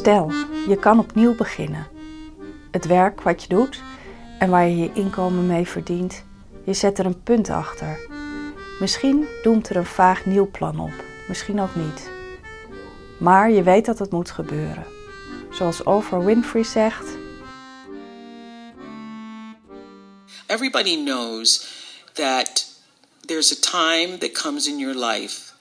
[0.00, 0.30] Stel,
[0.68, 1.88] je kan opnieuw beginnen.
[2.70, 3.80] Het werk wat je doet
[4.38, 6.22] en waar je je inkomen mee verdient,
[6.64, 7.98] je zet er een punt achter.
[8.78, 10.92] Misschien doemt er een vaag nieuw plan op,
[11.28, 12.10] misschien ook niet.
[13.18, 14.84] Maar je weet dat het moet gebeuren.
[15.50, 17.08] Zoals Oprah Winfrey zegt:
[20.46, 21.66] Everybody knows
[22.12, 22.66] that
[23.26, 25.52] there's a time that comes in your life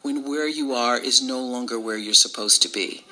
[0.00, 3.07] when where you are is no longer where you're supposed to be.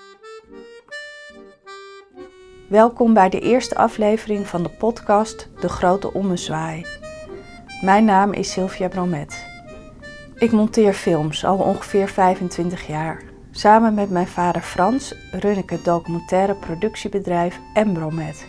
[2.68, 6.86] Welkom bij de eerste aflevering van de podcast De Grote Ommezwaai.
[7.80, 9.46] Mijn naam is Sylvia Bromet.
[10.34, 13.22] Ik monteer films al ongeveer 25 jaar.
[13.50, 18.46] Samen met mijn vader Frans run ik het documentaire productiebedrijf Embromet,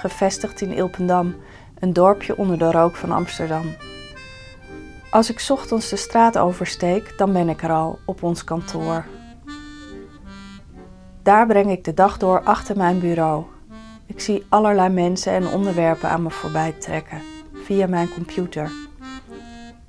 [0.00, 1.34] gevestigd in Ilpendam,
[1.78, 3.64] een dorpje onder de rook van Amsterdam.
[5.10, 9.04] Als ik ochtends de straat oversteek, dan ben ik er al op ons kantoor.
[11.22, 13.54] Daar breng ik de dag door achter mijn bureau.
[14.06, 17.22] Ik zie allerlei mensen en onderwerpen aan me voorbij trekken
[17.64, 18.70] via mijn computer.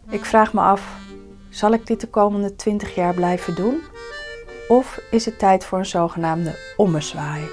[0.09, 0.81] Ik vraag me af:
[1.49, 3.81] zal ik dit de komende 20 jaar blijven doen?
[4.67, 7.43] Of is het tijd voor een zogenaamde ommezwaai?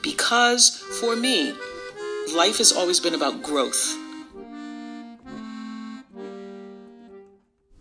[0.00, 1.54] Because for me,
[2.26, 3.96] life has always been about growth.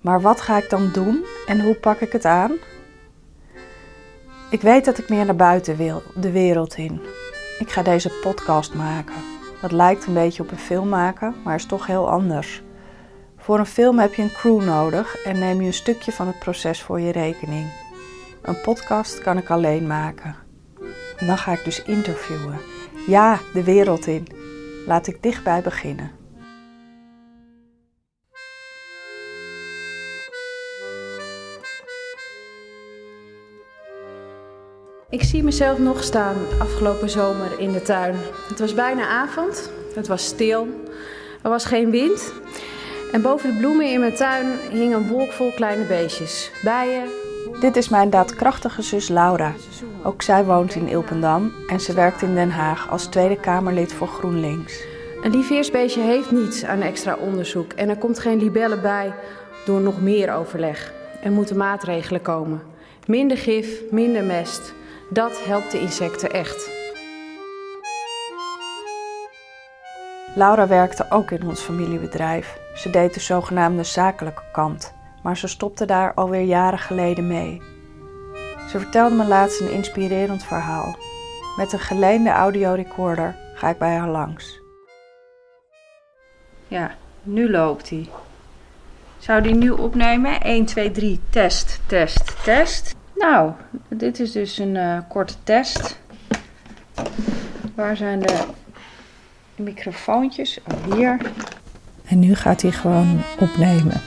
[0.02, 2.52] Maar wat ga ik dan doen en hoe pak ik het aan?
[4.50, 7.02] Ik weet dat ik meer naar buiten wil, de wereld in.
[7.64, 9.16] Ik ga deze podcast maken.
[9.62, 12.62] Dat lijkt een beetje op een film maken, maar is toch heel anders.
[13.38, 16.40] Voor een film heb je een crew nodig en neem je een stukje van het
[16.40, 17.68] proces voor je rekening.
[18.42, 20.36] Een podcast kan ik alleen maken.
[21.18, 22.58] En dan ga ik dus interviewen.
[23.08, 24.28] Ja, de wereld in.
[24.88, 26.23] Laat ik dichtbij beginnen.
[35.14, 38.16] Ik zie mezelf nog staan afgelopen zomer in de tuin.
[38.50, 40.68] Het was bijna avond, het was stil,
[41.42, 42.34] er was geen wind.
[43.12, 46.52] En boven de bloemen in mijn tuin hing een wolk vol kleine beestjes.
[46.64, 47.04] Bijen.
[47.60, 49.54] Dit is mijn daadkrachtige zus Laura.
[50.04, 54.08] Ook zij woont in Ilpendam en ze werkt in Den Haag als Tweede Kamerlid voor
[54.08, 54.84] GroenLinks.
[55.24, 59.14] Een lieveersbeestje heeft niets aan extra onderzoek en er komt geen libelle bij
[59.66, 60.94] door nog meer overleg.
[61.24, 62.62] Er moeten maatregelen komen.
[63.06, 64.74] Minder gif, minder mest.
[65.14, 66.72] Dat helpt de insecten echt.
[70.36, 72.58] Laura werkte ook in ons familiebedrijf.
[72.76, 74.94] Ze deed de zogenaamde zakelijke kant,
[75.24, 77.62] maar ze stopte daar alweer jaren geleden mee.
[78.70, 80.96] Ze vertelde me laatst een inspirerend verhaal.
[81.58, 84.60] Met een geleende audiorecorder ga ik bij haar langs.
[86.68, 88.10] Ja, nu loopt hij.
[89.18, 90.42] Zou die nu opnemen?
[90.42, 92.96] 1, 2, 3, test, test, test.
[93.16, 93.52] Nou,
[93.88, 96.00] dit is dus een uh, korte test.
[97.76, 98.44] Waar zijn de
[99.56, 100.60] microfoontjes?
[100.68, 101.18] Oh, hier.
[102.06, 104.02] En nu gaat hij gewoon opnemen.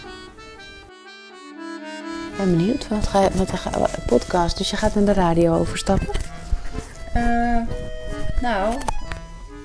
[2.30, 4.58] Ik ben benieuwd, wat ga je met de podcast?
[4.58, 6.08] Dus je gaat naar de radio overstappen?
[7.16, 7.58] Uh,
[8.40, 8.74] nou,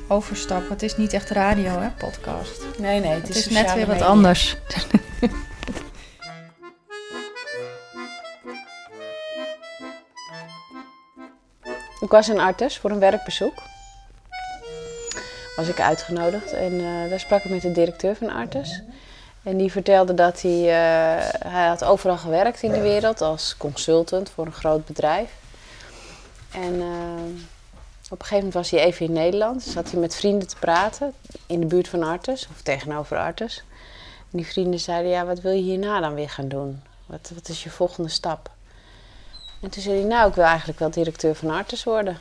[0.07, 0.69] overstappen.
[0.69, 2.65] Het is niet echt radio, hè, podcast.
[2.77, 4.05] Nee, nee, het, Het is, is net weer wat media.
[4.05, 4.57] anders.
[12.01, 13.53] Ik was in Artes voor een werkbezoek.
[15.55, 18.81] Was ik uitgenodigd en eh, daar sprak ik met de directeur van Artes.
[19.43, 24.29] En die vertelde dat hij, eh, hij had overal gewerkt in de wereld als consultant
[24.29, 25.31] voor een groot bedrijf.
[26.51, 27.23] En eh,
[28.09, 29.63] op een gegeven moment was hij even in Nederland.
[29.63, 31.13] Zat hij met vrienden te praten
[31.45, 33.63] in de buurt van Artes, of tegenover Artes.
[34.31, 36.81] En die vrienden zeiden, ja, wat wil je hierna dan weer gaan doen?
[37.05, 38.49] Wat, wat is je volgende stap?
[39.61, 42.17] En toen zei hij, nou, ik wil eigenlijk wel directeur van Artes worden.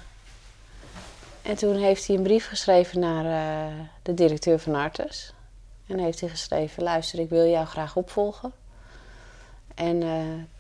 [1.43, 5.33] En toen heeft hij een brief geschreven naar eh, de directeur van Artes.
[5.87, 8.53] En heeft hij geschreven, luister, ik wil jou graag opvolgen.
[9.75, 10.11] En eh,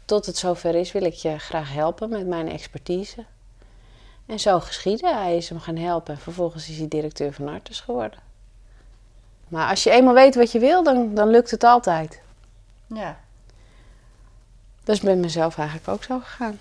[0.04, 3.25] tot het zover is, wil ik je graag helpen met mijn expertise.
[4.26, 5.14] En zo geschiedde.
[5.14, 8.19] Hij is hem gaan helpen en vervolgens is hij directeur van Artes geworden.
[9.49, 12.20] Maar als je eenmaal weet wat je wil, dan, dan lukt het altijd.
[12.87, 13.19] Ja,
[14.84, 16.58] Dat is met mezelf eigenlijk ook zo gegaan.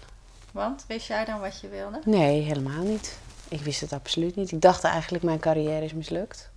[0.51, 2.01] Want wist jij dan wat je wilde?
[2.05, 3.17] Nee, helemaal niet.
[3.47, 4.51] Ik wist het absoluut niet.
[4.51, 6.49] Ik dacht eigenlijk mijn carrière is mislukt.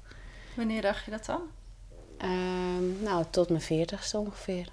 [0.54, 1.40] Wanneer dacht je dat dan?
[2.18, 4.68] Ehm, nou, tot mijn veertigste ongeveer.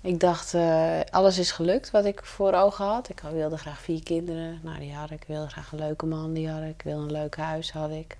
[0.00, 3.08] Ik dacht, eh, alles is gelukt wat ik voor ogen had.
[3.08, 4.60] Ik wilde graag vier kinderen.
[4.62, 5.20] Nou, die had ik.
[5.20, 6.68] Ik wilde graag een leuke man, die had ik.
[6.68, 8.16] Ik wilde een leuk huis, had ik.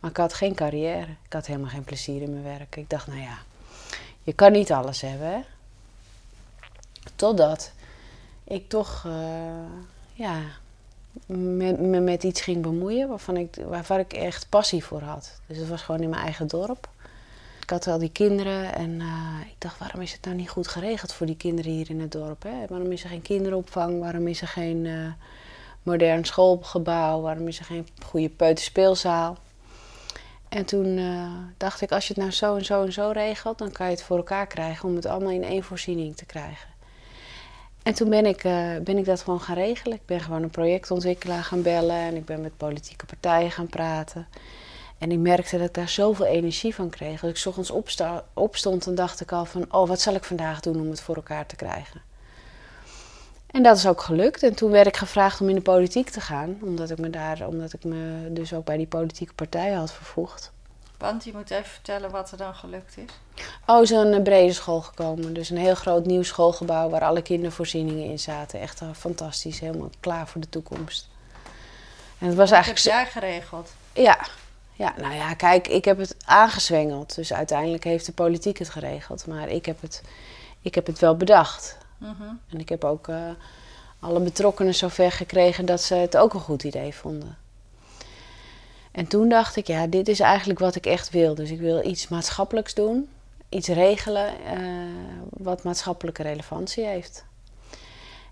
[0.00, 1.06] Maar ik had geen carrière.
[1.24, 2.76] Ik had helemaal geen plezier in mijn werk.
[2.76, 3.38] Ik dacht, nou ja,
[4.22, 5.40] je kan niet alles hebben, hè.
[7.16, 7.72] Totdat
[8.52, 9.12] ik toch, eh,
[10.12, 10.40] ja,
[11.26, 15.40] me, me met iets ging bemoeien waarvan ik, waarvan ik echt passie voor had.
[15.46, 16.88] Dus het was gewoon in mijn eigen dorp.
[17.60, 20.68] Ik had al die kinderen en uh, ik dacht, waarom is het nou niet goed
[20.68, 22.42] geregeld voor die kinderen hier in het dorp?
[22.42, 22.66] Hè?
[22.68, 24.00] Waarom is er geen kinderopvang?
[24.00, 25.12] Waarom is er geen uh,
[25.82, 27.20] modern schoolgebouw?
[27.20, 29.36] Waarom is er geen goede peuterspeelzaal?
[30.48, 31.00] En toen
[31.56, 33.92] dacht ik, als je het nou zo en zo en zo regelt, dan kan je
[33.92, 36.71] het voor elkaar krijgen om het allemaal in één voorziening te krijgen.
[37.82, 39.96] En toen ben ik, uh, ben ik dat gewoon gaan regelen.
[39.96, 44.26] Ik ben gewoon een projectontwikkelaar gaan bellen en ik ben met politieke partijen gaan praten.
[44.98, 47.20] En ik merkte dat ik daar zoveel energie van kreeg.
[47.20, 49.64] Dat ik s ochtends opsta, opstond en dacht ik al van...
[49.70, 52.02] oh, wat zal ik vandaag doen om het voor elkaar te krijgen?
[53.46, 54.42] En dat is ook gelukt.
[54.42, 56.58] En toen werd ik gevraagd om in de politiek te gaan.
[56.60, 60.51] Omdat ik me, daar, omdat ik me dus ook bij die politieke partijen had vervoegd.
[61.02, 63.44] Want je moet even vertellen wat er dan gelukt is.
[63.66, 65.32] Oh, zo'n brede school gekomen.
[65.32, 68.60] Dus een heel groot nieuw schoolgebouw waar alle kindervoorzieningen in zaten.
[68.60, 69.60] Echt uh, fantastisch.
[69.60, 71.08] Helemaal klaar voor de toekomst.
[72.18, 72.84] En het was dat eigenlijk...
[72.84, 73.72] heb jij geregeld?
[73.92, 74.18] Ja,
[74.72, 77.14] ja, nou ja, kijk, ik heb het aangezwengeld.
[77.14, 79.26] Dus uiteindelijk heeft de politiek het geregeld.
[79.26, 80.02] Maar ik heb het,
[80.60, 81.78] ik heb het wel bedacht.
[81.98, 82.10] -huh.
[82.48, 83.16] En ik heb ook uh,
[84.00, 87.41] alle betrokkenen zover gekregen dat ze het ook een goed idee vonden.
[88.92, 91.34] En toen dacht ik, ja, dit is eigenlijk wat ik echt wil.
[91.34, 93.08] Dus ik wil iets maatschappelijks doen.
[93.48, 94.60] Iets regelen uh,
[95.30, 97.24] wat maatschappelijke relevantie heeft.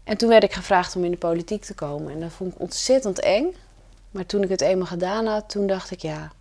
[0.05, 2.13] En toen werd ik gevraagd om in de politiek te komen.
[2.13, 3.55] En dat vond ik ontzettend eng.
[4.11, 6.33] Maar toen ik het eenmaal gedaan had, toen dacht ik, ja,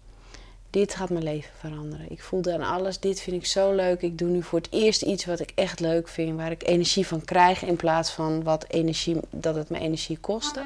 [0.70, 2.12] dit gaat mijn leven veranderen.
[2.12, 4.02] Ik voelde aan alles, dit vind ik zo leuk.
[4.02, 7.08] Ik doe nu voor het eerst iets wat ik echt leuk vind, waar ik energie
[7.08, 10.66] van krijg in plaats van wat energie, dat het me energie kostte.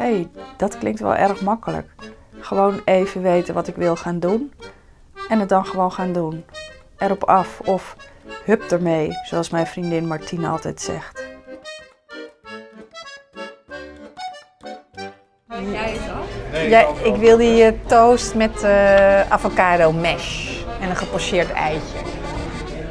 [0.00, 1.90] Hey, dat klinkt wel erg makkelijk.
[2.38, 4.52] Gewoon even weten wat ik wil gaan doen
[5.28, 6.44] en het dan gewoon gaan doen.
[6.98, 7.96] Erop af of
[8.44, 11.28] hup ermee, zoals mijn vriendin Martine altijd zegt.
[15.48, 16.24] Jij het al?
[16.52, 21.98] Nee, ja, ik wil die uh, toast met uh, avocado mash en een gepocheerd eitje.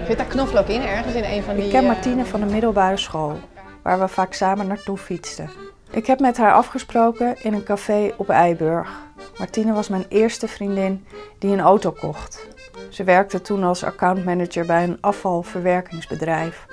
[0.08, 1.66] Zit daar knoflook in ergens in een van die...
[1.66, 3.40] Ik ken Martine van de middelbare school,
[3.84, 5.69] waar we vaak samen naartoe fietsten.
[5.92, 8.90] Ik heb met haar afgesproken in een café op Eiburg.
[9.38, 11.06] Martine was mijn eerste vriendin
[11.40, 12.48] die een auto kocht.
[12.90, 16.66] Ze werkte toen als accountmanager bij een afvalverwerkingsbedrijf.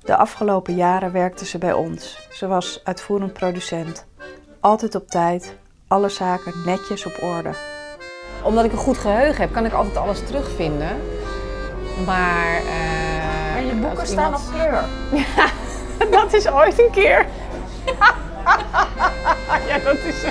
[0.00, 2.28] De afgelopen jaren werkte ze bij ons.
[2.30, 4.06] Ze was uitvoerend producent.
[4.60, 5.56] Altijd op tijd,
[5.88, 7.50] alle zaken netjes op orde.
[8.42, 11.00] Omdat ik een goed geheugen heb, kan ik altijd alles terugvinden.
[12.06, 12.60] Maar.
[12.62, 14.84] Uh, maar je boeken staan op kleur.
[15.12, 15.46] Ja,
[16.20, 17.26] dat is ooit een keer.
[19.68, 20.22] ja, dat is.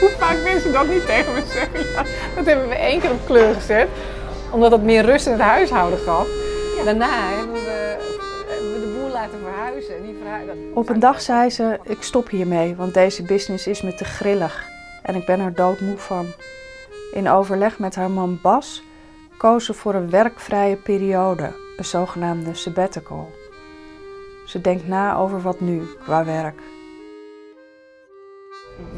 [0.00, 1.80] Hoe vaak mensen dat niet tegen me zeggen.
[1.92, 2.02] Ja,
[2.34, 3.88] dat hebben we één keer op kleur gezet,
[4.50, 6.26] omdat het meer rust in het huishouden gaf.
[6.76, 6.84] Ja.
[6.84, 7.96] Daarna hebben we,
[8.48, 9.96] hebben we, de boel laten verhuizen.
[9.96, 13.82] En die verhuizen op een dag zei ze: Ik stop hiermee, want deze business is
[13.82, 14.66] me te grillig.
[15.02, 16.26] En ik ben er doodmoe van.
[17.12, 18.82] In overleg met haar man Bas
[19.36, 23.30] koos ze voor een werkvrije periode, een zogenaamde sabbatical.
[24.46, 26.60] Ze denkt na over wat nu qua werk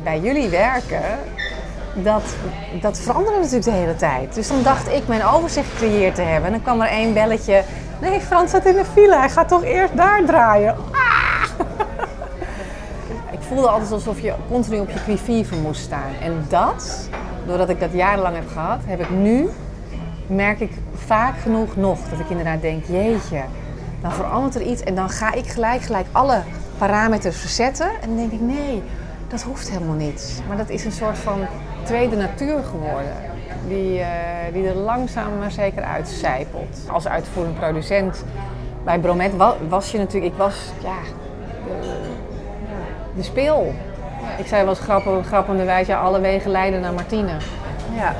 [0.03, 1.03] bij jullie werken,
[1.95, 2.23] dat,
[2.81, 4.35] dat veranderde natuurlijk de hele tijd.
[4.35, 6.45] Dus dan dacht ik mijn overzicht gecreëerd te hebben.
[6.45, 7.63] En dan kwam er één belletje.
[8.01, 9.17] Nee, Frans zat in de file.
[9.17, 10.77] Hij gaat toch eerst daar draaien.
[10.93, 11.67] Ah!
[13.33, 16.13] ik voelde altijd alsof je continu op je quivive moest staan.
[16.23, 17.09] En dat,
[17.47, 19.49] doordat ik dat jarenlang heb gehad, heb ik nu,
[20.27, 21.99] merk ik vaak genoeg nog.
[22.11, 23.43] Dat ik inderdaad denk, jeetje,
[24.01, 24.83] dan verandert er iets.
[24.83, 26.43] En dan ga ik gelijk, gelijk alle
[26.79, 27.91] parameters verzetten.
[28.01, 28.83] En dan denk ik, nee,
[29.31, 30.43] dat hoeft helemaal niet.
[30.49, 31.47] Maar dat is een soort van
[31.83, 33.15] tweede natuur geworden.
[33.69, 34.07] Die, uh,
[34.53, 36.79] die er langzaam maar zeker uitcijpelt.
[36.91, 38.25] Als uitvoerend producent
[38.85, 39.33] bij Bromet
[39.69, 40.33] was je natuurlijk...
[40.33, 40.97] Ik was, ja,
[41.81, 41.97] de,
[43.17, 43.75] de speel.
[44.39, 47.33] Ik zei wel eens grappig, grappenderwijs, ja, alle wegen leiden naar Martine.
[47.97, 48.15] Ja.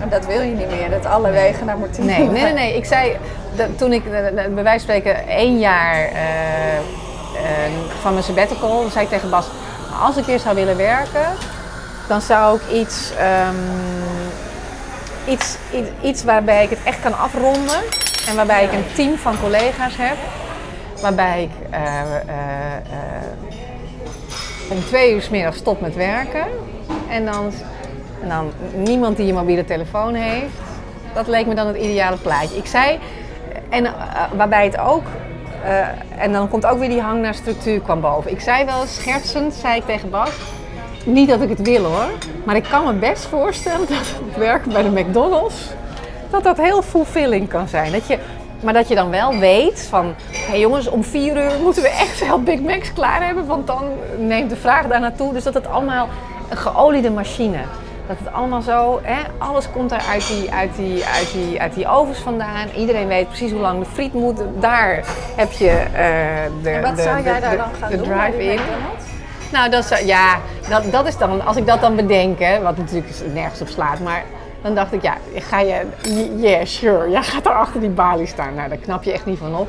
[0.00, 2.52] En dat wil je niet meer, dat alle wegen naar Martine Nee, nee, nee.
[2.52, 2.76] nee.
[2.76, 3.16] Ik zei,
[3.56, 6.12] dat, toen ik bij wijze van spreken één jaar...
[6.12, 7.08] Uh,
[8.00, 9.46] van mijn sabbatical zei ik tegen Bas,
[10.02, 11.26] als ik weer zou willen werken,
[12.08, 13.12] dan zou ik iets,
[13.48, 13.56] um,
[15.26, 17.80] iets, iets, iets, waarbij ik het echt kan afronden
[18.28, 20.16] en waarbij ik een team van collega's heb,
[21.00, 21.78] waarbij ik uh,
[22.26, 22.40] uh,
[24.70, 26.46] om twee uur s middag stop met werken
[27.08, 27.52] en dan,
[28.22, 30.54] en dan niemand die je mobiele telefoon heeft.
[31.14, 32.56] Dat leek me dan het ideale plaatje.
[32.56, 32.98] Ik zei,
[33.68, 33.94] en
[34.36, 35.04] waarbij het ook
[35.64, 38.30] uh, en dan komt ook weer die hang naar structuur kwam boven.
[38.30, 40.30] Ik zei wel schertsend, zei ik tegen Bas,
[41.04, 42.10] niet dat ik het wil hoor,
[42.44, 45.70] maar ik kan me best voorstellen dat het werken bij de McDonald's,
[46.30, 47.92] dat dat heel fulfilling kan zijn.
[47.92, 48.18] Dat je
[48.62, 51.88] Maar dat je dan wel weet van, hé hey jongens, om vier uur moeten we
[51.88, 53.84] echt wel Big Macs klaar hebben, want dan
[54.18, 55.32] neemt de vraag daar naartoe.
[55.32, 56.08] Dus dat het allemaal
[56.50, 57.58] een geoliede machine.
[58.10, 61.74] Dat het allemaal zo, hè, alles komt er uit die, uit, die, uit, die, uit
[61.74, 62.68] die ovens vandaan.
[62.76, 64.42] Iedereen weet precies hoe lang de friet moet.
[64.60, 65.04] Daar
[65.36, 67.96] heb je uh, de, en wat de, zou jij de, daar de, dan gaan de
[67.96, 68.08] doen?
[68.08, 68.60] drive-in.
[69.52, 70.38] Nou, dat is, ja,
[70.68, 74.00] dat, dat is dan, als ik dat dan bedenk, hè, wat natuurlijk nergens op slaat,
[74.00, 74.24] maar
[74.62, 75.86] dan dacht ik, ja, ga je,
[76.36, 78.54] yeah, sure, jij gaat daar achter die balie staan.
[78.54, 79.68] Nou, daar knap je echt niet van op.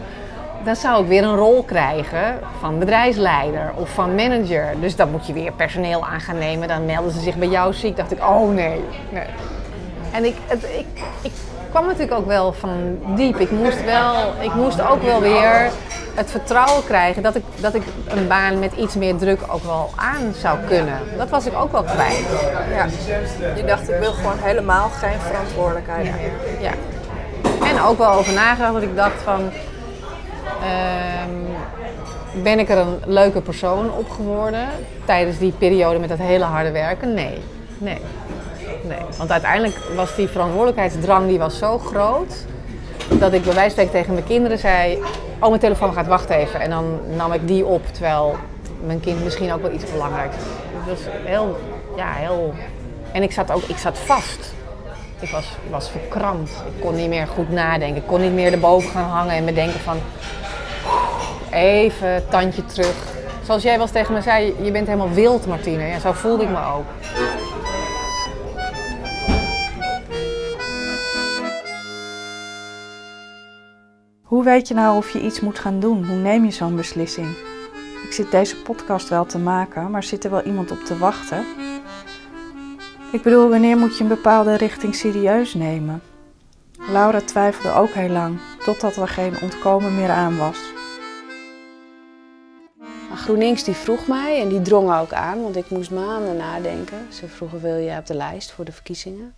[0.63, 4.74] Dan zou ik weer een rol krijgen van bedrijfsleider of van manager.
[4.80, 6.68] Dus dan moet je weer personeel aan gaan nemen.
[6.68, 7.98] Dan melden ze zich bij jou ziek.
[7.98, 8.84] dacht ik, oh nee.
[9.10, 9.25] nee.
[10.12, 11.32] En ik, het, ik, ik
[11.70, 13.39] kwam natuurlijk ook wel van diep.
[13.39, 15.72] Ik moest, wel, ik moest ook wel weer
[16.15, 19.89] het vertrouwen krijgen dat ik, dat ik een baan met iets meer druk ook wel
[19.96, 21.00] aan zou kunnen.
[21.18, 22.25] Dat was ik ook wel kwijt.
[22.74, 22.86] Ja.
[23.56, 26.12] Je dacht, ik wil gewoon helemaal geen verantwoordelijkheid Ja.
[26.12, 26.62] meer.
[26.62, 26.72] ja.
[27.68, 29.51] En ook wel over nagedacht dat ik dacht van...
[30.62, 34.68] ehm, ben ik er een leuke persoon op geworden
[35.06, 37.13] tijdens die periode met dat hele harde werken?
[37.13, 37.38] Nee.
[37.77, 38.00] Nee.
[38.84, 39.00] Nee.
[39.18, 42.46] Want uiteindelijk was die verantwoordelijkheidsdrang die was zo groot...
[43.20, 45.00] dat ik bij wijze van tegen mijn kinderen zei...
[45.39, 46.60] Oh, mijn telefoon gaat, wacht even.
[46.60, 48.36] En dan nam ik die op, terwijl
[48.86, 50.36] mijn kind misschien ook wel iets belangrijks.
[50.36, 51.58] Dus dat was heel...
[51.96, 52.53] Ja, heel...
[53.12, 54.53] En ik zat ook ik zat vast.
[55.20, 56.51] Ik was, was verkrampt.
[56.75, 58.01] Ik kon niet meer goed nadenken.
[58.01, 59.98] Ik kon niet meer erboven gaan hangen en bedenken van...
[61.51, 63.20] Even tandje terug.
[63.43, 65.84] Zoals jij wel tegen me zei, je bent helemaal wild, Martine.
[65.84, 66.86] Ja, zo voelde ik me ook.
[74.24, 76.05] Hoe weet je nou of je iets moet gaan doen?
[76.05, 77.27] Hoe neem je zo'n beslissing?
[78.03, 81.46] Ik zit deze podcast wel te maken, maar zit er wel iemand op te wachten?
[83.12, 86.01] Ik bedoel, wanneer moet je een bepaalde richting serieus nemen?
[86.91, 90.58] Laura twijfelde ook heel lang, totdat er geen ontkomen meer aan was.
[93.31, 97.07] GroenLinks die vroeg mij en die drong ook aan, want ik moest maanden nadenken.
[97.13, 99.33] Ze vroegen, wil je op de lijst voor de verkiezingen?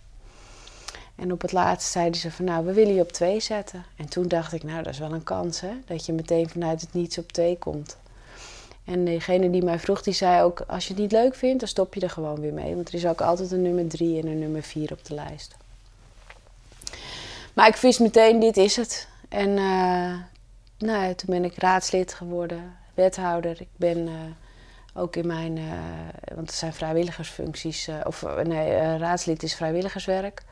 [1.16, 3.84] En op het laatst zeiden ze van, nou, we willen je op twee zetten.
[3.96, 5.70] En toen dacht ik, nou, dat is wel een kans, hè?
[5.86, 7.96] Dat je meteen vanuit het niets op twee komt.
[8.84, 11.68] En degene die mij vroeg, die zei ook, als je het niet leuk vindt, dan
[11.68, 12.74] stop je er gewoon weer mee.
[12.74, 15.56] Want er is ook altijd een nummer drie en een nummer vier op de lijst.
[17.52, 19.08] Maar ik wist meteen, dit is het.
[19.28, 20.14] En uh,
[20.78, 23.60] nou ja, toen ben ik raadslid geworden, wethouder.
[23.60, 24.12] Ik ben uh,
[24.94, 25.72] ook in mijn, uh,
[26.34, 30.42] want het zijn vrijwilligersfuncties, of nee, raadslid is vrijwilligerswerk.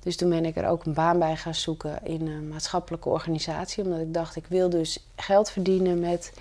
[0.00, 3.84] Dus toen ben ik er ook een baan bij gaan zoeken in een maatschappelijke organisatie.
[3.84, 6.32] Omdat ik dacht, ik wil dus geld verdienen met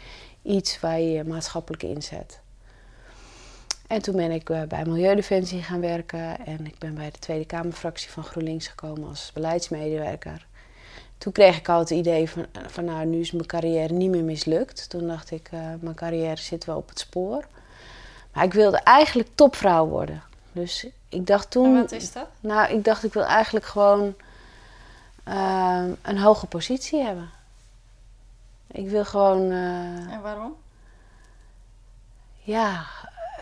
[0.41, 2.39] iets waar je je maatschappelijk inzet.
[3.87, 8.09] En toen ben ik bij Milieudefensie gaan werken en ik ben bij de Tweede Kamerfractie
[8.09, 10.47] van GroenLinks gekomen als beleidsmedewerker.
[11.21, 14.23] Toen kreeg ik al het idee van, van nou, nu is mijn carrière niet meer
[14.23, 14.89] mislukt.
[14.89, 17.47] Toen dacht ik, uh, mijn carrière zit wel op het spoor.
[18.33, 20.23] Maar ik wilde eigenlijk topvrouw worden.
[20.51, 21.75] Dus ik dacht toen...
[21.75, 22.27] En wat is dat?
[22.39, 24.13] Nou, ik dacht ik wil eigenlijk gewoon
[25.27, 27.29] uh, een hoge positie hebben.
[28.71, 29.51] Ik wil gewoon...
[29.51, 30.55] Uh, en waarom?
[32.39, 32.85] Ja,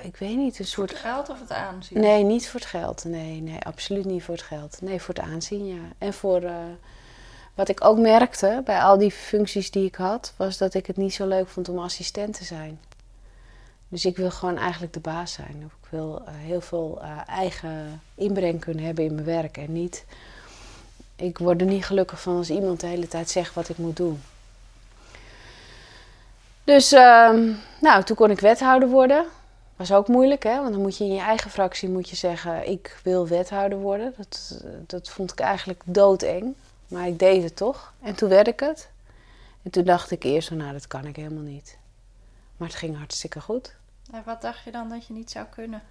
[0.01, 0.59] ik weet niet.
[0.59, 0.89] Een soort...
[0.89, 1.99] Voor het geld of het aanzien?
[1.99, 3.03] Nee, niet voor het geld.
[3.03, 4.81] Nee, nee, absoluut niet voor het geld.
[4.81, 5.81] Nee, voor het aanzien, ja.
[5.97, 6.41] En voor...
[7.59, 10.33] Wat ik ook merkte bij al die functies die ik had...
[10.35, 12.79] was dat ik het niet zo leuk vond om assistent te zijn.
[13.87, 15.71] Dus ik wil gewoon eigenlijk de baas zijn.
[15.81, 19.57] Ik wil uh, heel veel uh, eigen inbreng kunnen hebben in mijn werk.
[19.57, 20.05] En niet...
[21.15, 23.97] Ik word er niet gelukkig van als iemand de hele tijd zegt wat ik moet
[23.97, 24.21] doen.
[26.63, 27.31] Dus, uh,
[27.81, 29.25] nou, toen kon ik wethouder worden.
[29.75, 30.55] Was ook moeilijk, hè?
[30.55, 32.69] Want dan moet je in je eigen fractie moet je zeggen...
[32.69, 34.13] ik wil wethouder worden.
[34.17, 36.55] Dat, dat vond ik eigenlijk doodeng.
[36.89, 37.93] Maar ik deed het toch.
[38.01, 38.89] En toen werd ik het.
[39.63, 41.77] En toen dacht ik eerst, nou, dat kan ik helemaal niet.
[42.57, 43.75] Maar het ging hartstikke goed.
[44.11, 45.81] En wat dacht je dan dat je niet zou kunnen?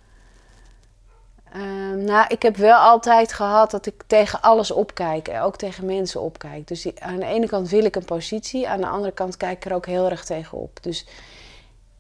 [1.57, 5.29] Uh, nou, ik heb wel altijd gehad dat ik tegen alles opkijk.
[5.29, 6.69] Ook tegen mensen opkijk.
[6.69, 8.69] Dus aan de ene kant wil ik een positie.
[8.69, 10.83] Aan de andere kant kijk ik er ook heel erg tegen op.
[10.83, 11.07] Dus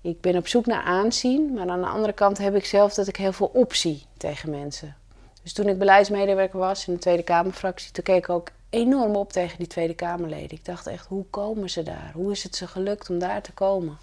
[0.00, 1.52] ik ben op zoek naar aanzien.
[1.52, 4.96] Maar aan de andere kant heb ik zelf dat ik heel veel optie tegen mensen.
[5.42, 7.92] Dus toen ik beleidsmedewerker was in de Tweede Kamerfractie...
[7.92, 10.58] toen keek ik ook enorm op tegen die Tweede Kamerleden.
[10.58, 12.10] Ik dacht echt, hoe komen ze daar?
[12.14, 13.98] Hoe is het ze gelukt om daar te komen?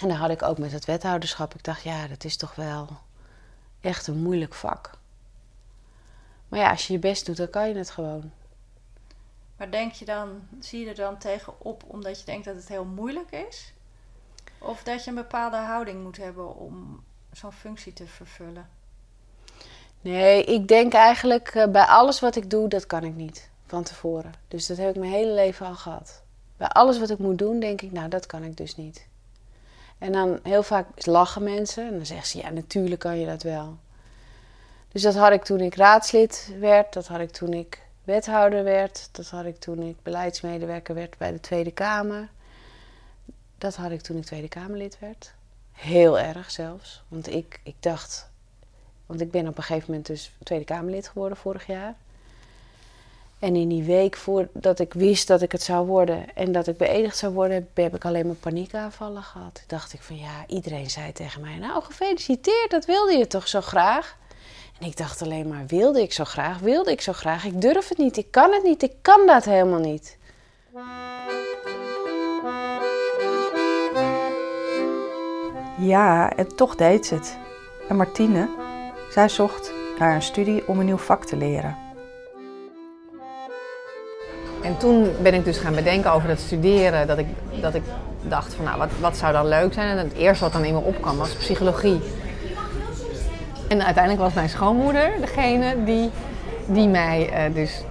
[0.00, 1.54] En dan had ik ook met het wethouderschap.
[1.54, 2.88] Ik dacht, ja, dat is toch wel
[3.80, 4.90] echt een moeilijk vak.
[6.48, 8.32] Maar ja, als je je best doet, dan kan je het gewoon.
[9.56, 12.84] Maar denk je dan, zie je er dan tegenop omdat je denkt dat het heel
[12.84, 13.72] moeilijk is?
[14.58, 18.68] Of dat je een bepaalde houding moet hebben om zo'n functie te vervullen?
[20.04, 23.82] Nee, ik denk eigenlijk eh, bij alles wat ik doe, dat kan ik niet van
[23.82, 24.32] tevoren.
[24.48, 26.22] Dus dat heb ik mijn hele leven al gehad.
[26.56, 29.06] Bij alles wat ik moet doen, denk ik, nou, dat kan ik dus niet.
[29.98, 33.42] En dan heel vaak lachen mensen en dan zeggen ze, ja, natuurlijk kan je dat
[33.42, 33.76] wel.
[34.88, 39.08] Dus dat had ik toen ik raadslid werd, dat had ik toen ik wethouder werd,
[39.12, 42.28] dat had ik toen ik beleidsmedewerker werd bij de Tweede Kamer.
[43.58, 45.34] Dat had ik toen ik Tweede Kamerlid werd.
[45.72, 47.02] Heel erg zelfs.
[47.08, 48.32] Want ik, ik dacht,
[49.06, 51.94] want ik ben op een gegeven moment dus Tweede Kamerlid geworden vorig jaar.
[53.38, 56.76] En in die week voordat ik wist dat ik het zou worden en dat ik
[56.76, 59.62] beëdigd zou worden, heb ik alleen maar paniekaanvallen gehad.
[59.66, 63.60] Dacht ik van ja, iedereen zei tegen mij, nou gefeliciteerd, dat wilde je toch zo
[63.60, 64.16] graag?
[64.80, 67.88] En ik dacht alleen maar, wilde ik zo graag, wilde ik zo graag, ik durf
[67.88, 70.16] het niet, ik kan het niet, ik kan dat helemaal niet.
[75.78, 77.38] Ja, en toch deed ze het.
[77.88, 78.48] En Martine,
[79.14, 81.76] zij zocht naar een studie om een nieuw vak te leren.
[84.62, 87.06] En toen ben ik dus gaan bedenken over het studeren.
[87.06, 87.26] Dat ik,
[87.60, 87.82] dat ik
[88.22, 89.88] dacht van nou, wat, wat zou dan leuk zijn?
[89.88, 92.00] En het eerste wat dan in me opkwam was psychologie.
[93.68, 96.10] En uiteindelijk was mijn schoonmoeder degene die,
[96.66, 97.82] die mij eh, dus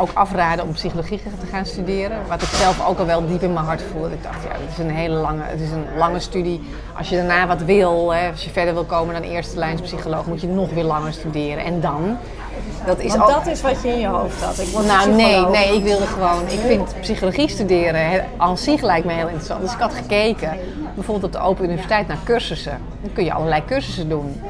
[0.00, 2.18] ook afraden om psychologie te gaan studeren.
[2.28, 4.14] Wat ik zelf ook al wel diep in mijn hart voelde.
[4.14, 6.60] Ik dacht, ja, het is een hele lange, het is een lange studie.
[6.96, 10.26] Als je daarna wat wil, hè, als je verder wil komen dan eerste lijns psycholoog,
[10.26, 11.64] moet je nog weer langer studeren.
[11.64, 12.18] En dan?
[12.86, 14.58] Dat is Want dat is wat je in je hoofd had.
[14.58, 16.42] Ik nou, nee, nee, ik wilde gewoon.
[16.48, 19.60] Ik vind psychologie studeren aan zich lijkt me heel interessant.
[19.60, 20.58] Dus ik had gekeken,
[20.94, 22.78] bijvoorbeeld op de Open Universiteit, naar cursussen.
[23.02, 24.40] Dan kun je allerlei cursussen doen.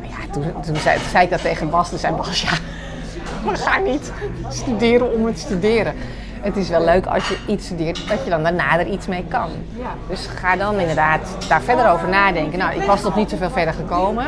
[0.00, 1.88] Maar ja, toen, toen, zei, zei ik dat tegen Bas.
[1.88, 2.52] Toen zei Bas, ja,
[3.44, 4.12] maar ga niet
[4.48, 5.94] studeren om het studeren.
[6.40, 9.24] Het is wel leuk als je iets studeert, dat je dan daarna er iets mee
[9.28, 9.50] kan.
[10.08, 12.58] Dus ga dan inderdaad daar verder over nadenken.
[12.58, 14.24] Nou, ik was nog niet zoveel verder gekomen.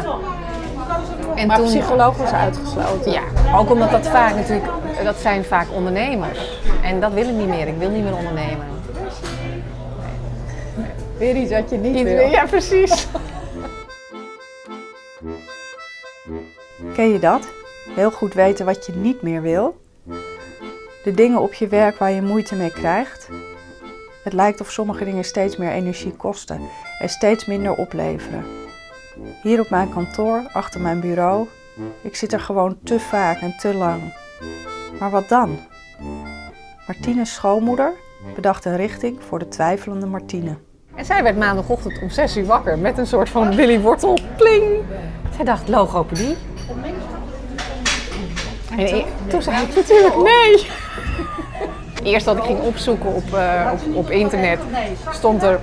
[1.34, 3.12] En maar toen, psycholoog was uitgesloten?
[3.12, 3.22] Ja,
[3.54, 4.66] ook omdat dat vaak natuurlijk,
[5.04, 6.60] dat zijn vaak ondernemers.
[6.82, 7.68] En dat wil ik niet meer.
[7.68, 8.66] Ik wil niet meer ondernemen.
[11.18, 12.28] Weer iets wat je niet wil.
[12.28, 13.06] Ja, precies.
[16.94, 17.61] Ken je dat?
[17.94, 19.80] Heel goed weten wat je niet meer wil.
[21.04, 23.28] De dingen op je werk waar je moeite mee krijgt.
[24.24, 26.60] Het lijkt of sommige dingen steeds meer energie kosten
[26.98, 28.44] en steeds minder opleveren.
[29.42, 31.46] Hier op mijn kantoor, achter mijn bureau,
[32.02, 34.14] ik zit er gewoon te vaak en te lang.
[34.98, 35.58] Maar wat dan?
[36.86, 37.92] Martine's schoonmoeder
[38.34, 40.56] bedacht een richting voor de twijfelende Martine.
[40.94, 44.18] En zij werd maandagochtend om 6 uur wakker met een soort van Willy Wortel.
[44.36, 44.84] Pling!
[45.36, 46.36] Zij dacht logopedie.
[48.76, 50.66] En toen zei ik natuurlijk nee.
[52.12, 54.58] Eerst dat ik ging opzoeken op, uh, op, op, internet,
[55.10, 55.60] stond er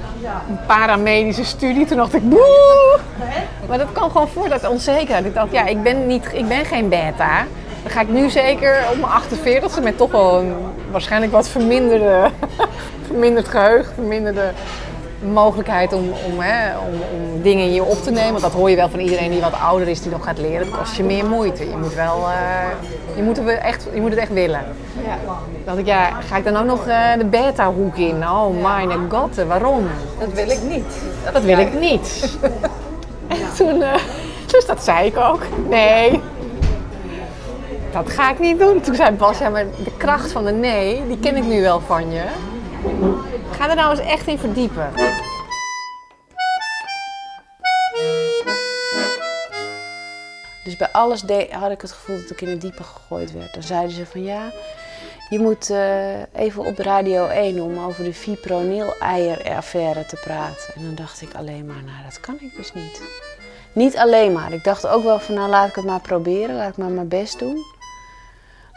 [0.50, 1.86] een paramedische studie.
[1.86, 3.00] Toen dacht ik, boe!
[3.68, 5.26] Maar dat kwam gewoon voort uit onzekerheid.
[5.26, 7.46] Ik dacht, ja, ik ben, niet, ik ben geen beta.
[7.84, 9.12] Dan ga ik nu zeker op mijn
[9.80, 10.54] 48e met toch wel een
[10.92, 12.30] waarschijnlijk wat verminderde,
[13.08, 14.52] verminderd geheugen, verminderde
[15.22, 18.32] mogelijkheid om, om, hè, om, om, dingen in je op te nemen.
[18.32, 20.68] Want dat hoor je wel van iedereen die wat ouder is, die nog gaat leren.
[20.68, 21.70] Het kost je meer moeite.
[21.70, 24.62] Je moet, wel, uh, je moet, het, echt, je moet het echt willen.
[25.06, 25.18] Ja.
[25.66, 28.30] Dat ik, ja, ga ik dan ook nog uh, de beta-hoek in?
[28.30, 29.88] Oh mijn god, waarom?
[30.20, 31.02] Dat wil ik niet.
[31.24, 32.38] Dat, dat wil ik niet.
[33.28, 33.94] en toen, uh,
[34.46, 35.42] dus dat zei ik ook.
[35.70, 36.22] Nee,
[37.92, 38.82] dat ga ik niet doen.
[38.82, 41.80] Toen zei Bas, ja, maar de kracht van de nee, die ken ik nu wel
[41.80, 42.24] van je.
[43.52, 44.92] Ga er nou eens echt in verdiepen.
[50.64, 53.54] Dus bij alles had ik het gevoel dat ik in het diepe gegooid werd.
[53.54, 54.52] Dan zeiden ze van ja,
[55.30, 60.76] je moet uh, even op Radio 1 om over de fipronil-eier-affaire te praten.
[60.76, 63.02] En dan dacht ik alleen maar, nou dat kan ik dus niet.
[63.74, 64.54] Niet alleen maar.
[64.54, 67.08] Ik dacht ook wel van nou laat ik het maar proberen, laat ik maar mijn
[67.08, 67.66] best doen.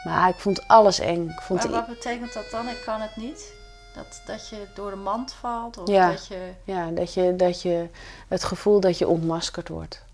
[0.04, 1.28] Maar ik vond alles eng.
[1.28, 2.68] Ik vond maar wat betekent dat dan?
[2.68, 3.60] Ik kan het niet?
[3.94, 5.78] Dat, dat je door de mand valt?
[5.78, 6.52] Of ja, dat je...
[6.64, 7.88] ja dat, je, dat je
[8.28, 10.04] het gevoel dat je ontmaskerd wordt.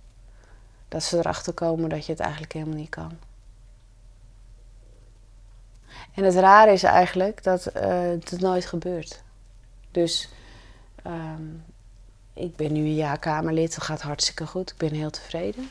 [0.88, 3.18] Dat ze erachter komen dat je het eigenlijk helemaal niet kan.
[6.14, 9.22] En het rare is eigenlijk dat uh, het nooit gebeurt.
[9.90, 10.28] Dus
[11.06, 11.64] um,
[12.32, 14.70] ik ben nu een jaar Kamerlid, dat gaat hartstikke goed.
[14.70, 15.70] Ik ben heel tevreden.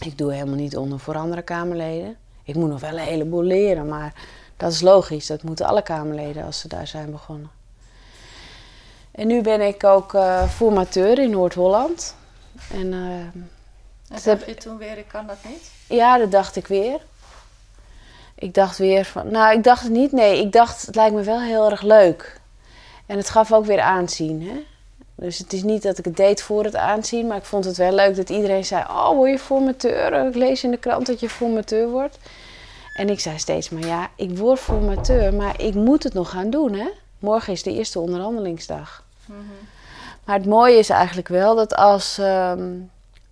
[0.00, 2.16] Ik doe helemaal niet onder voor andere Kamerleden.
[2.42, 4.14] Ik moet nog wel een heleboel leren, maar
[4.56, 5.26] dat is logisch.
[5.26, 7.50] Dat moeten alle Kamerleden als ze daar zijn begonnen.
[9.10, 12.14] En nu ben ik ook uh, formateur in Noord-Holland.
[12.72, 13.50] En, uh, en
[14.24, 15.70] dacht je toen weer, ik kan dat niet?
[15.88, 17.00] Ja, dat dacht ik weer.
[18.34, 20.40] Ik dacht weer van, nou ik dacht het niet, nee.
[20.40, 22.40] Ik dacht, het lijkt me wel heel erg leuk.
[23.06, 24.64] En het gaf ook weer aanzien, hè.
[25.14, 27.76] Dus het is niet dat ik het deed voor het aanzien, maar ik vond het
[27.76, 30.26] wel leuk dat iedereen zei: Oh, word je formateur?
[30.26, 32.18] Ik lees in de krant dat je formateur wordt.
[32.96, 36.50] En ik zei steeds maar: Ja, ik word formateur, maar ik moet het nog gaan
[36.50, 36.72] doen.
[36.72, 36.88] Hè?
[37.18, 39.04] Morgen is de eerste onderhandelingsdag.
[40.24, 42.68] Maar het mooie is eigenlijk wel dat als ehm,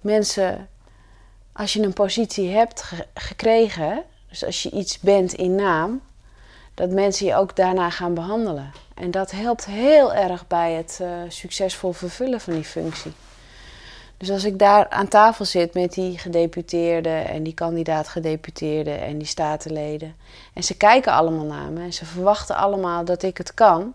[0.00, 0.68] mensen,
[1.52, 6.00] als je een positie hebt ge- gekregen, dus als je iets bent in naam,
[6.74, 8.72] dat mensen je ook daarna gaan behandelen.
[8.94, 13.12] En dat helpt heel erg bij het eh, succesvol vervullen van die functie.
[14.16, 19.26] Dus als ik daar aan tafel zit met die gedeputeerden en die kandidaat-gedeputeerden en die
[19.26, 20.16] statenleden.
[20.52, 23.94] En ze kijken allemaal naar me en ze verwachten allemaal dat ik het kan.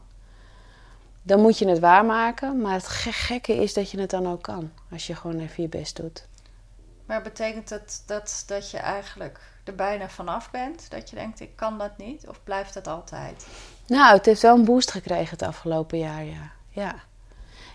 [1.21, 2.62] Dan moet je het waarmaken.
[2.62, 4.71] Maar het ge- gekke is dat je het dan ook kan.
[4.91, 6.27] Als je gewoon even je best doet.
[7.05, 10.89] Maar betekent het dat, dat je eigenlijk er bijna vanaf bent?
[10.89, 12.27] Dat je denkt, ik kan dat niet?
[12.27, 13.47] Of blijft dat altijd?
[13.88, 16.51] Nou, het heeft wel een boost gekregen het afgelopen jaar, ja.
[16.69, 16.95] ja.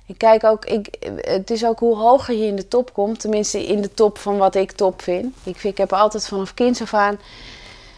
[0.06, 3.66] Ik kijk ook, ik, het is ook hoe hoger je in de top komt, tenminste
[3.66, 5.34] in de top van wat ik top vind.
[5.42, 7.18] Ik, vind, ik heb altijd vanaf kinds af aan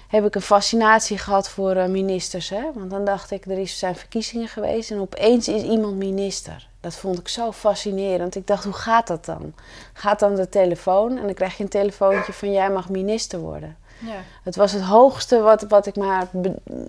[0.08, 2.48] heb ik een fascinatie gehad voor eh, ministers.
[2.48, 2.62] Hè?
[2.74, 6.68] Want dan dacht ik, er is, zijn verkiezingen geweest en opeens is iemand minister.
[6.80, 8.34] Dat vond ik zo fascinerend.
[8.34, 9.52] Ik dacht, hoe gaat dat dan?
[9.92, 13.76] Gaat dan de telefoon en dan krijg je een telefoontje van jij mag minister worden.
[13.98, 14.16] Ja.
[14.42, 16.28] Het was het hoogste wat, wat ik maar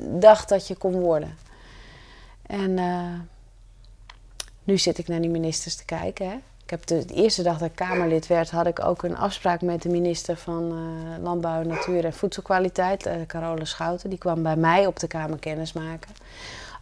[0.09, 1.37] dacht dat je kon worden.
[2.47, 3.13] En eh,
[4.67, 6.29] nu zit ik naar die ministers te kijken.
[6.29, 6.35] Hè.
[6.63, 9.81] Ik heb de, eerste dag dat ik Kamerlid werd, had ik ook een afspraak met
[9.81, 14.09] de minister van eh, Landbouw, Natuur en Voedselkwaliteit, uh, Carole Schouten.
[14.09, 16.11] Die kwam bij mij op de Kamer kennis maken.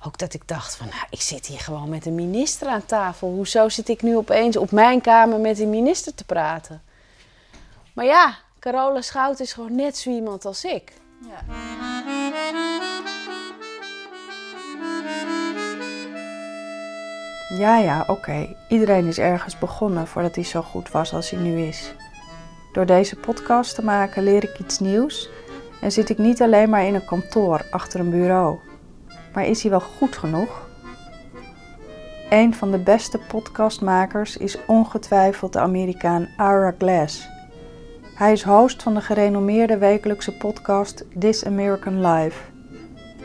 [0.06, 3.30] Ook dat ik dacht van, nou, ik zit hier gewoon met een minister aan tafel.
[3.30, 6.82] Hoezo zit ik nu opeens op mijn kamer met een minister te praten?
[7.94, 10.94] Maar ja, Carole Schouten is gewoon net zo iemand als ik.
[11.28, 12.75] Ja.
[17.58, 18.56] Ja, ja, oké.
[18.70, 21.96] Iedereen is ergens begonnen voordat hij zo goed was als hij nu is.
[22.74, 25.30] Door deze podcast te maken leer ik iets nieuws
[25.82, 28.58] en zit ik niet alleen maar in een kantoor achter een bureau.
[29.34, 30.70] Maar is hij wel goed genoeg?
[32.30, 37.28] Een van de beste podcastmakers is ongetwijfeld de Amerikaan Ira Glass.
[38.16, 42.40] Hij is host van de gerenommeerde wekelijkse podcast This American Life.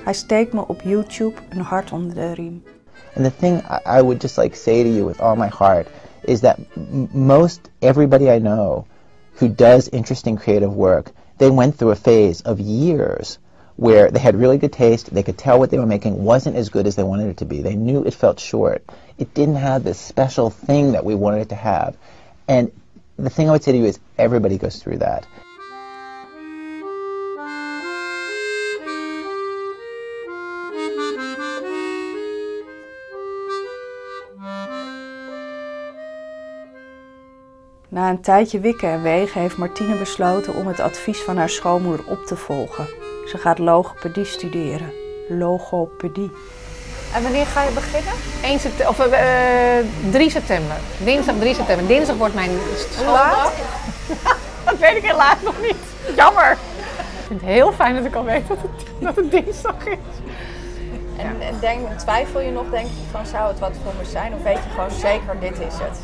[0.04, 2.62] Hij steekt me op YouTube een hart onder de riem.
[3.14, 5.88] And the thing I, I would just like say to you with all my heart
[6.22, 8.86] is that m- most everybody I know
[9.34, 13.38] who does interesting creative work, they went through a phase of years
[13.76, 16.68] where they had really good taste, they could tell what they were making wasn't as
[16.68, 17.62] good as they wanted it to be.
[17.62, 18.84] They knew it felt short.
[19.16, 21.96] It didn't have this special thing that we wanted it to have.
[22.46, 22.70] And
[23.16, 25.26] the thing I would say to you is everybody goes through that.
[37.90, 42.06] Na een tijdje wikken en wegen heeft Martine besloten om het advies van haar schoonmoeder
[42.06, 42.86] op te volgen.
[43.26, 44.92] Ze gaat logopedie studeren.
[45.28, 46.30] Logopedie.
[47.14, 48.12] En wanneer ga je beginnen?
[48.42, 50.76] 1 september, of, eh, 3 september.
[51.04, 51.86] Dinsdag 3 september.
[51.86, 52.50] Dinsdag wordt mijn
[52.90, 53.52] schooldag.
[54.64, 56.16] dat weet ik helaas nog niet.
[56.16, 56.50] Jammer.
[56.50, 59.98] Ik vind het heel fijn dat ik al weet dat het, dat het dinsdag is.
[61.16, 64.34] En, en denk, twijfel je nog, denk je, van zou het wat voor me zijn?
[64.34, 65.98] Of weet je gewoon zeker, dit is het?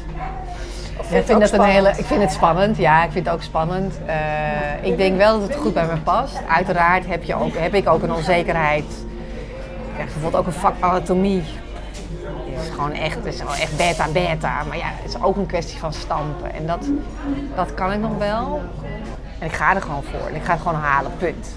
[0.98, 3.34] Of Ja, ik, vind dat een hele, ik vind het spannend, ja, ik vind het
[3.34, 3.98] ook spannend.
[4.06, 6.38] Eh, ik denk wel dat het goed bij me past.
[6.48, 8.84] Uiteraard heb, je ook, heb ik ook een onzekerheid.
[8.84, 11.42] Ik krijg bijvoorbeeld ook een vak anatomie.
[12.56, 14.64] Het is gewoon echt, het is wel echt beta-beta.
[14.68, 16.52] Maar ja, het is ook een kwestie van stampen.
[16.52, 16.88] En dat,
[17.54, 18.60] dat kan ik nog wel.
[19.38, 20.28] En ik ga er gewoon voor.
[20.28, 21.56] En ik ga het gewoon halen, punt.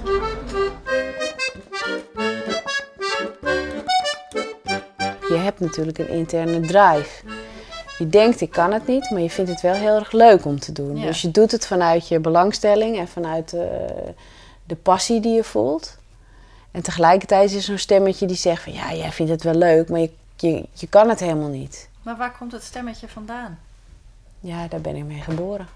[5.29, 7.23] Je hebt natuurlijk een interne drive.
[7.99, 10.59] Je denkt ik kan het niet, maar je vindt het wel heel erg leuk om
[10.59, 10.97] te doen.
[10.97, 11.05] Ja.
[11.05, 13.61] Dus je doet het vanuit je belangstelling en vanuit eh,
[14.65, 15.97] de passie die je voelt.
[16.71, 19.89] En tegelijkertijd is er zo'n stemmetje die zegt van ja, jij vindt het wel leuk,
[19.89, 21.89] maar je, je, je kan het helemaal niet.
[22.03, 23.59] Maar waar komt het stemmetje vandaan?
[24.39, 25.67] Ja, daar ben ik mee geboren.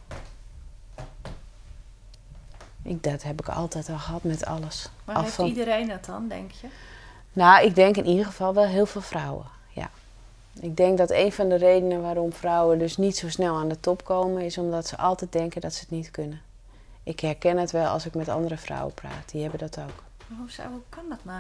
[2.84, 4.90] Ik, dat heb ik altijd al gehad met alles.
[5.06, 6.68] Maar Af heeft van- iedereen het dan, denk je?
[7.34, 9.46] Nou, ik denk in ieder geval wel heel veel vrouwen.
[10.60, 13.80] Ik denk dat een van de redenen waarom vrouwen dus niet zo snel aan de
[13.80, 16.42] top komen, is omdat ze altijd denken dat ze het niet kunnen.
[17.04, 19.32] Ik herken het wel als ik met andere vrouwen praat.
[19.32, 20.04] Die hebben dat ook.
[20.28, 21.40] Maar hoe, zou, hoe kan dat nou?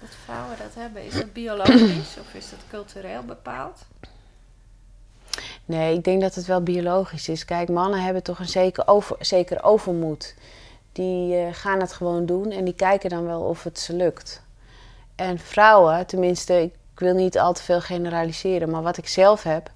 [0.00, 3.84] Dat vrouwen dat hebben, is dat biologisch of is dat cultureel bepaald?
[5.64, 7.44] Nee, ik denk dat het wel biologisch is.
[7.44, 10.34] Kijk, mannen hebben toch een zeker, over, zeker overmoed.
[10.92, 14.42] Die eh, gaan het gewoon doen en die kijken dan wel of het ze lukt.
[15.14, 19.42] En vrouwen, tenminste, ik Ik wil niet al te veel generaliseren, maar wat ik zelf
[19.42, 19.70] heb,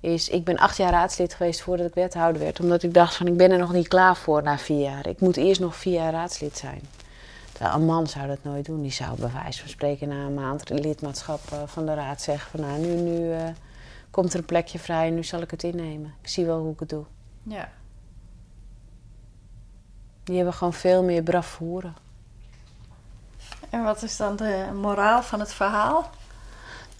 [0.00, 0.28] is...
[0.28, 2.60] Ik ben acht jaar raadslid geweest voordat ik wethouder werd.
[2.60, 5.06] Omdat ik dacht van, ik ben er nog niet klaar voor na vier jaar.
[5.06, 6.80] Ik moet eerst nog vier jaar raadslid zijn.
[7.58, 8.82] Een man zou dat nooit doen.
[8.82, 12.50] Die zou bij wijze van spreken na een maand lidmaatschap eh, van de raad zeggen
[12.50, 12.60] van...
[12.60, 13.42] Nou, nu, nu uh,
[14.10, 16.14] komt er een plekje vrij en nu zal ik het innemen.
[16.20, 17.04] Ik zie wel hoe ik het doe.
[17.42, 17.68] Ja.
[20.24, 21.92] Die hebben gewoon veel meer bravoure.
[23.70, 26.10] En wat is dan de moraal van het verhaal?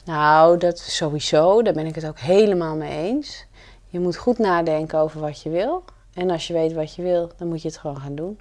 [0.05, 1.63] Nou, dat sowieso.
[1.63, 3.47] Daar ben ik het ook helemaal mee eens.
[3.89, 5.85] Je moet goed nadenken over wat je wil.
[6.15, 8.39] En als je weet wat je wil, dan moet je het gewoon gaan doen.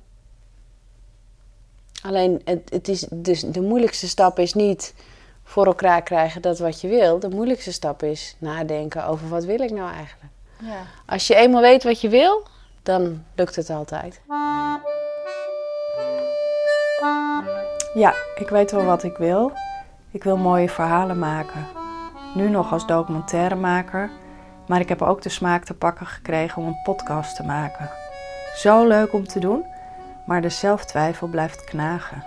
[2.01, 4.93] Alleen, het, het is, dus de moeilijkste stap is niet
[5.43, 7.19] voor elkaar krijgen dat wat je wil.
[7.19, 10.31] De moeilijkste stap is nadenken over wat wil ik nou eigenlijk.
[10.61, 10.85] Ja.
[11.05, 12.43] Als je eenmaal weet wat je wil,
[12.83, 14.21] dan lukt het altijd.
[17.93, 19.51] Ja, ik weet wel wat ik wil.
[20.13, 21.65] Ik wil mooie verhalen maken.
[22.35, 24.09] Nu nog als documentairemaker,
[24.67, 27.89] maar ik heb ook de smaak te pakken gekregen om een podcast te maken.
[28.55, 29.65] Zo leuk om te doen,
[30.23, 32.23] maar de zelftwijfel blijft knagen.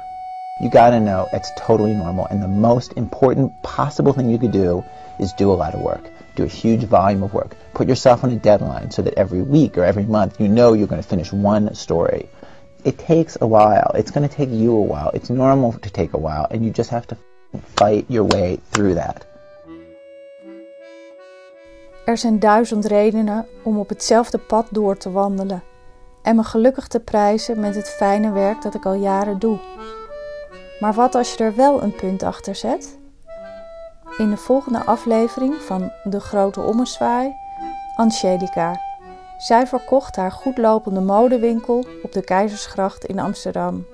[0.58, 4.82] You gotta know it's totally normal, and the most important possible thing you could do
[5.18, 6.10] is do a lot of work.
[6.34, 7.54] Do a huge volume of work.
[7.72, 11.02] Put yourself on a deadline so that every week or every month you know you're
[11.02, 12.28] to finish one story.
[12.82, 13.90] It takes a while.
[13.94, 15.10] It's to take you a while.
[15.14, 17.16] It's normal to take a while, and you just have to
[17.74, 19.26] fight your way through that.
[22.04, 25.62] Er zijn duizend redenen om op hetzelfde pad door te wandelen
[26.22, 29.58] en me gelukkig te prijzen met het fijne werk dat ik al jaren doe.
[30.80, 32.98] Maar wat als je er wel een punt achter zet?
[34.18, 37.34] In de volgende aflevering van De Grote Ommezwaai,
[37.96, 38.80] Angelica.
[39.38, 43.86] Zij verkocht haar goedlopende modewinkel op de Keizersgracht in Amsterdam.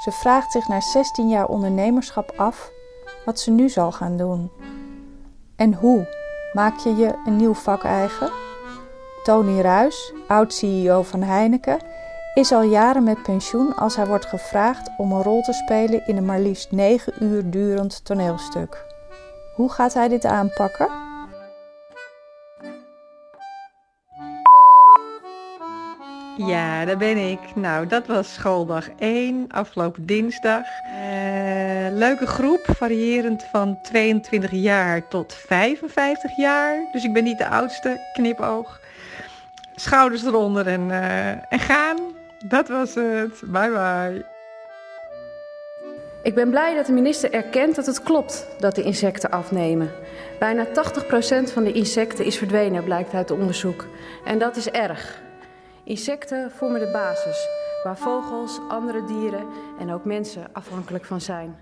[0.00, 2.70] Ze vraagt zich na 16 jaar ondernemerschap af
[3.24, 4.50] wat ze nu zal gaan doen.
[5.56, 6.08] En hoe
[6.52, 8.30] maak je je een nieuw vak eigen?
[9.22, 11.78] Tony Ruis, oud-CEO van Heineken,
[12.34, 16.16] is al jaren met pensioen als hij wordt gevraagd om een rol te spelen in
[16.16, 18.84] een maar liefst 9 uur durend toneelstuk.
[19.54, 21.09] Hoe gaat hij dit aanpakken?
[26.46, 27.38] Ja, daar ben ik.
[27.54, 30.64] Nou, dat was schooldag 1, afgelopen dinsdag.
[30.84, 36.88] Uh, leuke groep, variërend van 22 jaar tot 55 jaar.
[36.92, 38.80] Dus ik ben niet de oudste, knipoog.
[39.74, 41.98] Schouders eronder en, uh, en gaan.
[42.48, 43.40] Dat was het.
[43.44, 44.24] Bye bye.
[46.22, 49.90] Ik ben blij dat de minister erkent dat het klopt dat de insecten afnemen.
[50.38, 53.86] Bijna 80% van de insecten is verdwenen, blijkt uit onderzoek.
[54.24, 55.28] En dat is erg.
[55.90, 57.48] Insecten vormen de basis
[57.82, 59.46] waar vogels, andere dieren
[59.78, 61.58] en ook mensen afhankelijk van zijn.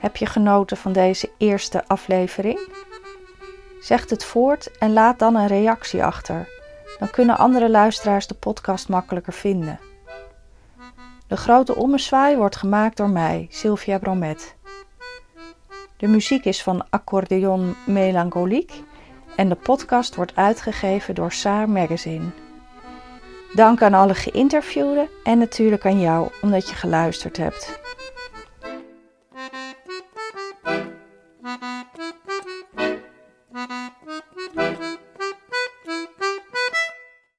[0.00, 2.72] Heb je genoten van deze eerste aflevering?
[3.80, 6.48] Zeg het voort en laat dan een reactie achter.
[6.98, 9.80] Dan kunnen andere luisteraars de podcast makkelijker vinden.
[11.26, 14.56] De grote ommezwaai wordt gemaakt door mij, Sylvia Bromet.
[15.98, 18.74] De muziek is van Accordeon Melancholique
[19.36, 22.24] en de podcast wordt uitgegeven door Saar Magazine.
[23.54, 27.80] Dank aan alle geïnterviewden en natuurlijk aan jou omdat je geluisterd hebt.